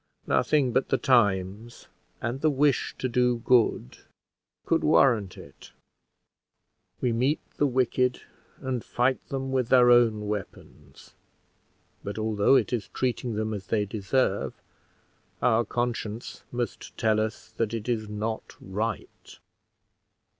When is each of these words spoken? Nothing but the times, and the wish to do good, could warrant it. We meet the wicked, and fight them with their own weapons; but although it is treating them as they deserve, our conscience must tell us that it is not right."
Nothing 0.25 0.71
but 0.71 0.89
the 0.89 0.97
times, 0.97 1.87
and 2.23 2.41
the 2.41 2.49
wish 2.49 2.95
to 2.97 3.07
do 3.07 3.37
good, 3.45 3.99
could 4.65 4.83
warrant 4.83 5.37
it. 5.37 5.73
We 7.01 7.13
meet 7.13 7.39
the 7.57 7.67
wicked, 7.67 8.23
and 8.59 8.83
fight 8.83 9.23
them 9.29 9.51
with 9.51 9.69
their 9.69 9.91
own 9.91 10.27
weapons; 10.27 11.13
but 12.03 12.17
although 12.17 12.55
it 12.55 12.73
is 12.73 12.87
treating 12.87 13.35
them 13.35 13.53
as 13.53 13.67
they 13.67 13.85
deserve, 13.85 14.55
our 15.39 15.63
conscience 15.63 16.45
must 16.51 16.97
tell 16.97 17.19
us 17.19 17.51
that 17.57 17.71
it 17.71 17.87
is 17.87 18.09
not 18.09 18.55
right." 18.59 19.37